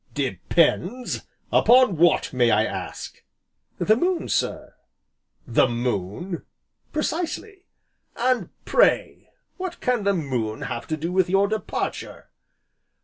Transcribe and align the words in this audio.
"Depends! 0.15 1.27
upon 1.51 1.95
what, 1.95 2.33
may 2.33 2.49
I 2.49 2.65
ask?" 2.65 3.21
"The 3.77 3.95
moon, 3.95 4.29
sir." 4.29 4.73
"The 5.45 5.67
moon?" 5.69 6.41
"Precisely!" 6.91 7.65
"And 8.15 8.49
pray 8.65 9.29
what 9.57 9.79
can 9.79 10.03
the 10.03 10.15
moon 10.15 10.63
have 10.63 10.87
to 10.87 10.97
do 10.97 11.11
with 11.11 11.29
your 11.29 11.47
departure?" 11.47 12.31